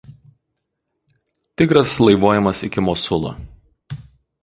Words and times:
Tigras 1.55 1.93
laivuojamas 2.07 2.65
iki 2.69 2.79
Mosulo. 2.89 3.37